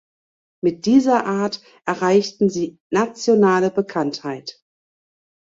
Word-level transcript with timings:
Mit 0.63 0.87
dieser 0.87 1.27
Art 1.27 1.61
erreichten 1.85 2.49
sie 2.49 2.79
nationale 2.89 3.69
Bekanntheit. 3.69 4.59